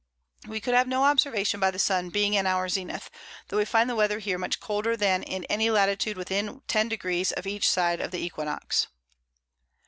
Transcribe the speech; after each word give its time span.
We 0.47 0.59
could 0.59 0.73
have 0.73 0.87
no 0.87 1.03
Observation 1.03 1.59
by 1.59 1.69
the 1.69 1.77
Sun, 1.77 2.09
being 2.09 2.33
in 2.33 2.47
our 2.47 2.67
Zenith, 2.67 3.11
tho' 3.49 3.57
we 3.57 3.65
find 3.65 3.87
the 3.87 3.95
Weather 3.95 4.17
here 4.17 4.39
much 4.39 4.59
colder 4.59 4.97
than 4.97 5.21
in 5.21 5.43
any 5.43 5.69
Latitude 5.69 6.17
within 6.17 6.63
10 6.67 6.89
Degrees 6.89 7.31
of 7.33 7.45
each 7.45 7.69
side 7.69 7.99
the 8.11 8.17
Equinox. 8.17 8.87